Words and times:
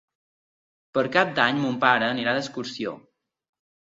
Per 0.97 1.01
Cap 1.15 1.35
d'Any 1.39 1.59
mon 1.65 1.77
pare 1.85 2.09
anirà 2.15 2.35
d'excursió. 2.37 2.95